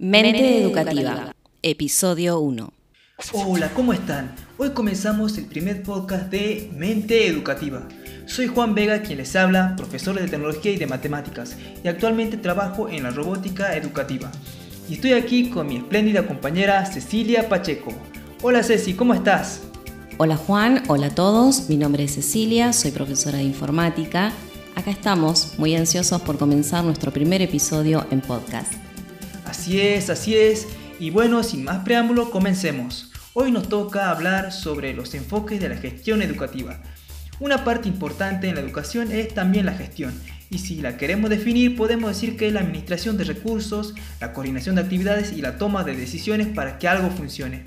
Mente 0.00 0.62
Educativa, 0.62 1.34
episodio 1.60 2.38
1. 2.38 2.72
Hola, 3.32 3.68
¿cómo 3.74 3.92
están? 3.92 4.32
Hoy 4.56 4.70
comenzamos 4.70 5.36
el 5.38 5.46
primer 5.46 5.82
podcast 5.82 6.30
de 6.30 6.70
Mente 6.72 7.26
Educativa. 7.26 7.82
Soy 8.24 8.46
Juan 8.46 8.76
Vega 8.76 9.02
quien 9.02 9.18
les 9.18 9.34
habla, 9.34 9.74
profesor 9.76 10.14
de 10.14 10.28
tecnología 10.28 10.70
y 10.70 10.76
de 10.76 10.86
matemáticas, 10.86 11.56
y 11.82 11.88
actualmente 11.88 12.36
trabajo 12.36 12.88
en 12.88 13.02
la 13.02 13.10
robótica 13.10 13.74
educativa. 13.74 14.30
Y 14.88 14.94
estoy 14.94 15.14
aquí 15.14 15.50
con 15.50 15.66
mi 15.66 15.78
espléndida 15.78 16.28
compañera 16.28 16.86
Cecilia 16.86 17.48
Pacheco. 17.48 17.92
Hola 18.40 18.62
Ceci, 18.62 18.94
¿cómo 18.94 19.14
estás? 19.14 19.62
Hola 20.18 20.36
Juan, 20.36 20.84
hola 20.86 21.08
a 21.08 21.14
todos, 21.16 21.68
mi 21.68 21.76
nombre 21.76 22.04
es 22.04 22.14
Cecilia, 22.14 22.72
soy 22.72 22.92
profesora 22.92 23.38
de 23.38 23.44
informática. 23.44 24.32
Acá 24.76 24.92
estamos, 24.92 25.58
muy 25.58 25.74
ansiosos 25.74 26.22
por 26.22 26.38
comenzar 26.38 26.84
nuestro 26.84 27.10
primer 27.10 27.42
episodio 27.42 28.06
en 28.12 28.20
podcast. 28.20 28.87
Así 29.48 29.80
es, 29.80 30.10
así 30.10 30.36
es. 30.36 30.66
Y 31.00 31.08
bueno, 31.08 31.42
sin 31.42 31.64
más 31.64 31.78
preámbulo, 31.78 32.30
comencemos. 32.30 33.10
Hoy 33.32 33.50
nos 33.50 33.70
toca 33.70 34.10
hablar 34.10 34.52
sobre 34.52 34.92
los 34.92 35.14
enfoques 35.14 35.58
de 35.58 35.70
la 35.70 35.76
gestión 35.78 36.20
educativa. 36.20 36.82
Una 37.40 37.64
parte 37.64 37.88
importante 37.88 38.48
en 38.48 38.56
la 38.56 38.60
educación 38.60 39.10
es 39.10 39.32
también 39.32 39.64
la 39.64 39.72
gestión, 39.72 40.12
y 40.50 40.58
si 40.58 40.82
la 40.82 40.98
queremos 40.98 41.30
definir 41.30 41.76
podemos 41.76 42.10
decir 42.10 42.36
que 42.36 42.48
es 42.48 42.52
la 42.52 42.60
administración 42.60 43.16
de 43.16 43.24
recursos, 43.24 43.94
la 44.20 44.34
coordinación 44.34 44.74
de 44.74 44.82
actividades 44.82 45.32
y 45.32 45.40
la 45.40 45.56
toma 45.56 45.82
de 45.82 45.96
decisiones 45.96 46.48
para 46.48 46.78
que 46.78 46.88
algo 46.88 47.10
funcione. 47.10 47.64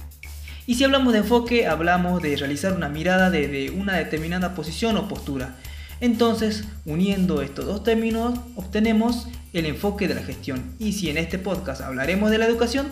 Y 0.67 0.75
si 0.75 0.83
hablamos 0.83 1.13
de 1.13 1.19
enfoque, 1.19 1.65
hablamos 1.65 2.21
de 2.21 2.35
realizar 2.35 2.73
una 2.73 2.89
mirada 2.89 3.31
desde 3.31 3.71
una 3.71 3.95
determinada 3.95 4.53
posición 4.53 4.97
o 4.97 5.07
postura. 5.07 5.55
Entonces, 6.01 6.63
uniendo 6.85 7.41
estos 7.43 7.65
dos 7.65 7.83
términos, 7.83 8.39
obtenemos 8.55 9.27
el 9.53 9.67
enfoque 9.67 10.07
de 10.07 10.15
la 10.15 10.23
gestión. 10.23 10.75
Y 10.79 10.93
si 10.93 11.09
en 11.09 11.17
este 11.17 11.37
podcast 11.37 11.81
hablaremos 11.81 12.31
de 12.31 12.39
la 12.39 12.47
educación, 12.47 12.87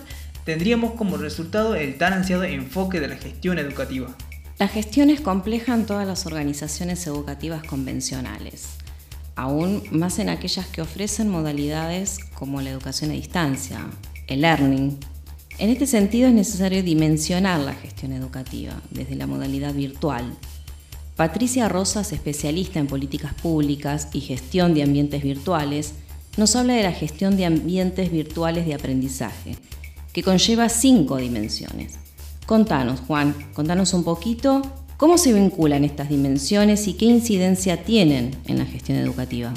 tendríamos 0.45 0.93
como 0.93 1.17
resultado 1.17 1.75
el 1.75 1.97
tan 1.97 2.13
ansiado 2.13 2.43
enfoque 2.43 2.99
de 2.99 3.07
la 3.07 3.17
gestión 3.17 3.57
educativa. 3.57 4.15
La 4.59 4.67
gestión 4.67 5.09
es 5.09 5.21
compleja 5.21 5.73
en 5.73 5.85
todas 5.85 6.05
las 6.05 6.25
organizaciones 6.25 7.07
educativas 7.07 7.63
convencionales, 7.63 8.67
aún 9.35 9.83
más 9.89 10.19
en 10.19 10.29
aquellas 10.29 10.67
que 10.67 10.81
ofrecen 10.81 11.29
modalidades 11.29 12.19
como 12.35 12.61
la 12.61 12.69
educación 12.69 13.09
a 13.09 13.13
distancia, 13.13 13.79
el 14.27 14.41
learning. 14.41 14.99
En 15.57 15.69
este 15.69 15.87
sentido 15.87 16.27
es 16.27 16.33
necesario 16.33 16.83
dimensionar 16.83 17.59
la 17.61 17.73
gestión 17.73 18.11
educativa 18.13 18.73
desde 18.91 19.15
la 19.15 19.27
modalidad 19.27 19.73
virtual. 19.73 20.37
Patricia 21.19 21.67
Rosas, 21.67 22.13
especialista 22.13 22.79
en 22.79 22.87
políticas 22.87 23.33
públicas 23.33 24.07
y 24.13 24.21
gestión 24.21 24.73
de 24.73 24.83
ambientes 24.83 25.21
virtuales, 25.21 25.95
nos 26.37 26.55
habla 26.55 26.75
de 26.75 26.83
la 26.83 26.93
gestión 26.93 27.35
de 27.35 27.43
ambientes 27.43 28.09
virtuales 28.09 28.65
de 28.65 28.73
aprendizaje, 28.73 29.57
que 30.13 30.23
conlleva 30.23 30.69
cinco 30.69 31.17
dimensiones. 31.17 31.95
Contanos, 32.45 33.01
Juan, 33.01 33.35
contanos 33.53 33.93
un 33.93 34.05
poquito 34.05 34.61
cómo 34.95 35.17
se 35.17 35.33
vinculan 35.33 35.83
estas 35.83 36.07
dimensiones 36.07 36.87
y 36.87 36.93
qué 36.93 37.07
incidencia 37.07 37.83
tienen 37.83 38.37
en 38.45 38.57
la 38.57 38.65
gestión 38.65 38.97
educativa. 38.97 39.53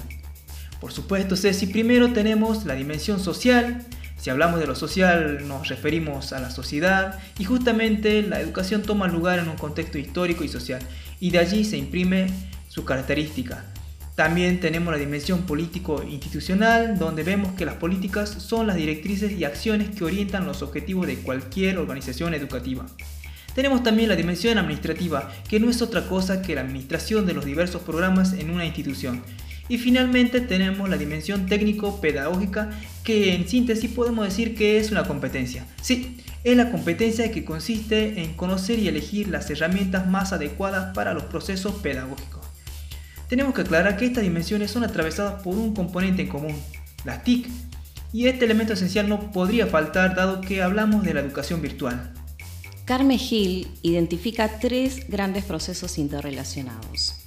Por 0.80 0.90
supuesto, 0.90 1.36
Ceci, 1.36 1.66
primero 1.66 2.12
tenemos 2.12 2.64
la 2.64 2.74
dimensión 2.74 3.20
social. 3.20 3.86
Si 4.22 4.30
hablamos 4.30 4.60
de 4.60 4.68
lo 4.68 4.76
social 4.76 5.48
nos 5.48 5.66
referimos 5.66 6.32
a 6.32 6.38
la 6.38 6.52
sociedad 6.52 7.18
y 7.40 7.44
justamente 7.44 8.22
la 8.22 8.38
educación 8.38 8.82
toma 8.82 9.08
lugar 9.08 9.40
en 9.40 9.48
un 9.48 9.56
contexto 9.56 9.98
histórico 9.98 10.44
y 10.44 10.48
social 10.48 10.80
y 11.18 11.30
de 11.30 11.40
allí 11.40 11.64
se 11.64 11.76
imprime 11.76 12.28
su 12.68 12.84
característica. 12.84 13.64
También 14.14 14.60
tenemos 14.60 14.92
la 14.92 15.00
dimensión 15.00 15.42
político-institucional, 15.42 17.00
donde 17.00 17.24
vemos 17.24 17.54
que 17.54 17.64
las 17.64 17.74
políticas 17.74 18.30
son 18.30 18.68
las 18.68 18.76
directrices 18.76 19.32
y 19.32 19.42
acciones 19.42 19.90
que 19.90 20.04
orientan 20.04 20.46
los 20.46 20.62
objetivos 20.62 21.08
de 21.08 21.16
cualquier 21.16 21.78
organización 21.78 22.32
educativa. 22.32 22.86
Tenemos 23.56 23.82
también 23.82 24.08
la 24.08 24.14
dimensión 24.14 24.56
administrativa, 24.56 25.32
que 25.48 25.58
no 25.58 25.68
es 25.68 25.82
otra 25.82 26.06
cosa 26.06 26.42
que 26.42 26.54
la 26.54 26.60
administración 26.60 27.26
de 27.26 27.34
los 27.34 27.44
diversos 27.44 27.82
programas 27.82 28.34
en 28.34 28.50
una 28.50 28.66
institución. 28.66 29.24
Y 29.68 29.78
finalmente 29.78 30.40
tenemos 30.40 30.88
la 30.88 30.96
dimensión 30.96 31.46
técnico-pedagógica, 31.46 32.70
que 33.04 33.34
en 33.34 33.48
síntesis 33.48 33.90
podemos 33.90 34.24
decir 34.24 34.54
que 34.54 34.78
es 34.78 34.90
una 34.90 35.04
competencia. 35.04 35.66
Sí, 35.80 36.16
es 36.44 36.56
la 36.56 36.70
competencia 36.70 37.30
que 37.30 37.44
consiste 37.44 38.22
en 38.22 38.34
conocer 38.34 38.78
y 38.78 38.88
elegir 38.88 39.28
las 39.28 39.48
herramientas 39.50 40.06
más 40.06 40.32
adecuadas 40.32 40.94
para 40.94 41.14
los 41.14 41.24
procesos 41.24 41.76
pedagógicos. 41.76 42.44
Tenemos 43.28 43.54
que 43.54 43.62
aclarar 43.62 43.96
que 43.96 44.06
estas 44.06 44.24
dimensiones 44.24 44.70
son 44.70 44.84
atravesadas 44.84 45.42
por 45.42 45.54
un 45.54 45.74
componente 45.74 46.22
en 46.22 46.28
común, 46.28 46.56
las 47.04 47.24
TIC, 47.24 47.46
y 48.12 48.26
este 48.26 48.44
elemento 48.44 48.74
esencial 48.74 49.08
no 49.08 49.32
podría 49.32 49.66
faltar 49.66 50.14
dado 50.14 50.40
que 50.42 50.62
hablamos 50.62 51.02
de 51.02 51.14
la 51.14 51.20
educación 51.20 51.62
virtual. 51.62 52.12
Carmen 52.84 53.18
Gil 53.18 53.68
identifica 53.82 54.58
tres 54.58 55.08
grandes 55.08 55.44
procesos 55.44 55.96
interrelacionados. 55.96 57.21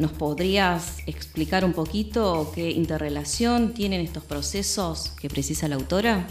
¿Nos 0.00 0.12
podrías 0.12 0.96
explicar 1.04 1.62
un 1.62 1.74
poquito 1.74 2.52
qué 2.54 2.70
interrelación 2.70 3.74
tienen 3.74 4.00
estos 4.00 4.24
procesos 4.24 5.10
que 5.20 5.28
precisa 5.28 5.68
la 5.68 5.74
autora? 5.74 6.26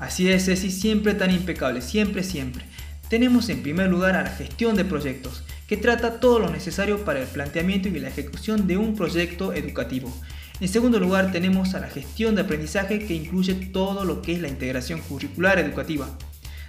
Así 0.00 0.28
es, 0.28 0.46
Ceci, 0.46 0.72
siempre 0.72 1.14
tan 1.14 1.30
impecable, 1.30 1.82
siempre, 1.82 2.24
siempre. 2.24 2.64
Tenemos 3.08 3.48
en 3.48 3.62
primer 3.62 3.88
lugar 3.88 4.16
a 4.16 4.24
la 4.24 4.30
gestión 4.30 4.74
de 4.74 4.84
proyectos, 4.84 5.44
que 5.68 5.76
trata 5.76 6.18
todo 6.18 6.40
lo 6.40 6.50
necesario 6.50 7.04
para 7.04 7.20
el 7.20 7.28
planteamiento 7.28 7.86
y 7.86 7.92
la 8.00 8.08
ejecución 8.08 8.66
de 8.66 8.76
un 8.76 8.96
proyecto 8.96 9.52
educativo. 9.52 10.12
En 10.58 10.66
segundo 10.66 10.98
lugar 10.98 11.30
tenemos 11.30 11.76
a 11.76 11.78
la 11.78 11.88
gestión 11.88 12.34
de 12.34 12.40
aprendizaje 12.40 13.06
que 13.06 13.14
incluye 13.14 13.54
todo 13.54 14.04
lo 14.04 14.20
que 14.20 14.32
es 14.32 14.40
la 14.40 14.48
integración 14.48 15.00
curricular 15.00 15.60
educativa. 15.60 16.08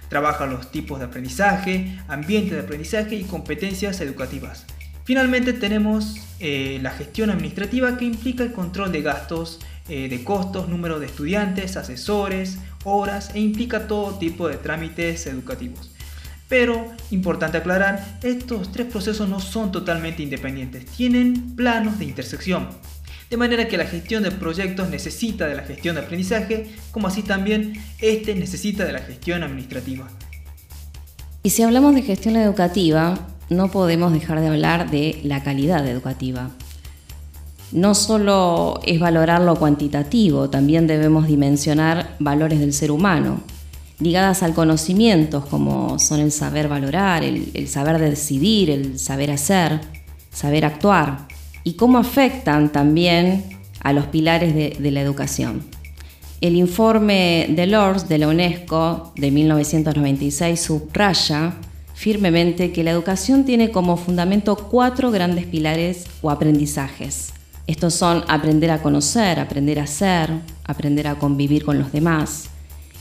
Trabaja 0.08 0.46
los 0.46 0.70
tipos 0.70 1.00
de 1.00 1.06
aprendizaje, 1.06 1.98
ambiente 2.06 2.54
de 2.54 2.60
aprendizaje 2.60 3.16
y 3.16 3.24
competencias 3.24 4.00
educativas. 4.00 4.66
Finalmente 5.08 5.54
tenemos 5.54 6.16
eh, 6.38 6.80
la 6.82 6.90
gestión 6.90 7.30
administrativa 7.30 7.96
que 7.96 8.04
implica 8.04 8.44
el 8.44 8.52
control 8.52 8.92
de 8.92 9.00
gastos, 9.00 9.58
eh, 9.88 10.06
de 10.06 10.22
costos, 10.22 10.68
número 10.68 11.00
de 11.00 11.06
estudiantes, 11.06 11.78
asesores, 11.78 12.58
horas 12.84 13.30
e 13.32 13.40
implica 13.40 13.86
todo 13.86 14.18
tipo 14.18 14.48
de 14.48 14.58
trámites 14.58 15.26
educativos. 15.26 15.90
Pero, 16.46 16.92
importante 17.10 17.56
aclarar, 17.56 18.18
estos 18.22 18.70
tres 18.70 18.86
procesos 18.86 19.26
no 19.30 19.40
son 19.40 19.72
totalmente 19.72 20.22
independientes, 20.22 20.84
tienen 20.84 21.56
planos 21.56 21.98
de 21.98 22.04
intersección. 22.04 22.68
De 23.30 23.38
manera 23.38 23.66
que 23.66 23.78
la 23.78 23.86
gestión 23.86 24.24
de 24.24 24.30
proyectos 24.30 24.90
necesita 24.90 25.46
de 25.46 25.54
la 25.54 25.62
gestión 25.62 25.94
de 25.94 26.02
aprendizaje, 26.02 26.66
como 26.90 27.08
así 27.08 27.22
también 27.22 27.82
este 27.98 28.34
necesita 28.34 28.84
de 28.84 28.92
la 28.92 28.98
gestión 28.98 29.42
administrativa. 29.42 30.06
Y 31.42 31.48
si 31.48 31.62
hablamos 31.62 31.94
de 31.94 32.02
gestión 32.02 32.36
educativa, 32.36 33.37
no 33.50 33.70
podemos 33.70 34.12
dejar 34.12 34.40
de 34.40 34.48
hablar 34.48 34.90
de 34.90 35.20
la 35.24 35.42
calidad 35.42 35.86
educativa. 35.86 36.50
No 37.72 37.94
solo 37.94 38.80
es 38.84 38.98
valorar 38.98 39.42
lo 39.42 39.56
cuantitativo, 39.56 40.48
también 40.48 40.86
debemos 40.86 41.26
dimensionar 41.26 42.16
valores 42.18 42.60
del 42.60 42.72
ser 42.72 42.90
humano, 42.90 43.40
ligadas 44.00 44.42
al 44.42 44.54
conocimiento, 44.54 45.44
como 45.44 45.98
son 45.98 46.20
el 46.20 46.32
saber 46.32 46.68
valorar, 46.68 47.24
el, 47.24 47.68
saber 47.68 47.98
decidir, 47.98 48.70
el 48.70 48.98
saber 48.98 49.30
hacer, 49.30 49.80
saber 50.32 50.64
actuar, 50.64 51.26
y 51.62 51.74
cómo 51.74 51.98
afectan 51.98 52.70
también 52.72 53.44
a 53.80 53.92
los 53.92 54.06
pilares 54.06 54.54
de, 54.54 54.76
de 54.78 54.90
la 54.90 55.00
educación. 55.00 55.62
El 56.40 56.54
informe 56.56 57.48
de 57.50 57.66
Lors 57.66 58.08
de 58.08 58.18
la 58.18 58.28
UNESCO 58.28 59.12
de 59.16 59.30
1996 59.30 60.60
subraya 60.60 61.54
firmemente 61.98 62.70
que 62.70 62.84
la 62.84 62.92
educación 62.92 63.44
tiene 63.44 63.72
como 63.72 63.96
fundamento 63.96 64.54
cuatro 64.54 65.10
grandes 65.10 65.46
pilares 65.46 66.06
o 66.22 66.30
aprendizajes. 66.30 67.32
Estos 67.66 67.92
son 67.94 68.22
aprender 68.28 68.70
a 68.70 68.80
conocer, 68.80 69.40
aprender 69.40 69.80
a 69.80 69.88
ser, 69.88 70.30
aprender 70.64 71.08
a 71.08 71.16
convivir 71.16 71.64
con 71.64 71.76
los 71.76 71.90
demás, 71.90 72.50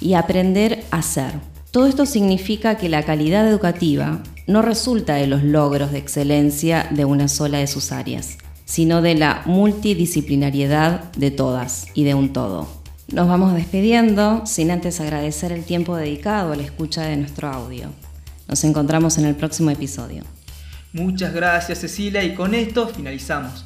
y 0.01 0.15
aprender 0.15 0.83
a 0.89 1.03
ser. 1.03 1.33
Todo 1.69 1.85
esto 1.85 2.07
significa 2.07 2.77
que 2.77 2.89
la 2.89 3.03
calidad 3.03 3.47
educativa 3.47 4.23
no 4.47 4.63
resulta 4.63 5.13
de 5.13 5.27
los 5.27 5.43
logros 5.43 5.91
de 5.91 5.99
excelencia 5.99 6.87
de 6.89 7.05
una 7.05 7.27
sola 7.27 7.59
de 7.59 7.67
sus 7.67 7.91
áreas, 7.91 8.39
sino 8.65 9.03
de 9.03 9.13
la 9.13 9.43
multidisciplinariedad 9.45 11.11
de 11.13 11.29
todas 11.29 11.85
y 11.93 12.03
de 12.03 12.15
un 12.15 12.33
todo. 12.33 12.67
Nos 13.13 13.27
vamos 13.27 13.53
despidiendo 13.53 14.47
sin 14.47 14.71
antes 14.71 14.99
agradecer 14.99 15.51
el 15.51 15.65
tiempo 15.65 15.95
dedicado 15.95 16.53
a 16.53 16.55
la 16.55 16.63
escucha 16.63 17.03
de 17.03 17.17
nuestro 17.17 17.47
audio. 17.47 17.91
Nos 18.47 18.63
encontramos 18.63 19.17
en 19.17 19.25
el 19.25 19.35
próximo 19.35 19.69
episodio. 19.69 20.23
Muchas 20.93 21.33
gracias 21.33 21.79
Cecilia 21.79 22.23
y 22.23 22.33
con 22.33 22.55
esto 22.55 22.87
finalizamos. 22.87 23.65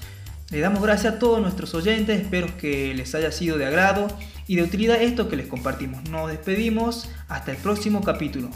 Le 0.49 0.59
damos 0.59 0.81
gracias 0.81 1.13
a 1.13 1.19
todos 1.19 1.41
nuestros 1.41 1.73
oyentes, 1.73 2.19
espero 2.21 2.57
que 2.57 2.93
les 2.93 3.15
haya 3.15 3.31
sido 3.31 3.57
de 3.57 3.65
agrado 3.65 4.07
y 4.47 4.57
de 4.57 4.63
utilidad 4.63 5.01
esto 5.01 5.29
que 5.29 5.37
les 5.37 5.47
compartimos. 5.47 6.09
Nos 6.09 6.29
despedimos 6.29 7.09
hasta 7.29 7.51
el 7.51 7.57
próximo 7.57 8.01
capítulo. 8.01 8.49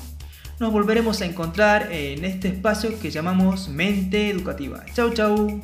Nos 0.59 0.71
volveremos 0.71 1.21
a 1.21 1.25
encontrar 1.25 1.91
en 1.91 2.25
este 2.25 2.49
espacio 2.49 2.99
que 2.99 3.11
llamamos 3.11 3.69
Mente 3.69 4.29
Educativa. 4.29 4.83
Chau 4.93 5.13
chau. 5.13 5.61